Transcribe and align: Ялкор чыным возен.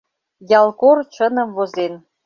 Ялкор 0.61 0.97
чыным 1.13 1.49
возен. 1.57 1.93